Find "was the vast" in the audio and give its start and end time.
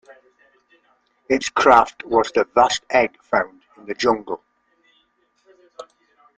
2.05-2.81